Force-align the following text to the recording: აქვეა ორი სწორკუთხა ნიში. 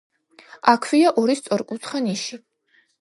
აქვეა 0.71 1.11
ორი 1.23 1.35
სწორკუთხა 1.41 2.03
ნიში. 2.07 2.41